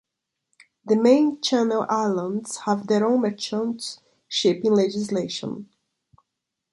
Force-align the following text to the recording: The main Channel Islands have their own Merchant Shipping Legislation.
The 0.83 0.95
main 0.95 1.41
Channel 1.41 1.85
Islands 1.87 2.57
have 2.65 2.87
their 2.87 3.05
own 3.05 3.21
Merchant 3.21 3.99
Shipping 4.27 4.73
Legislation. 4.73 5.69